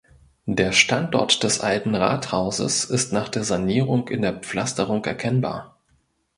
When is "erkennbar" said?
5.05-5.77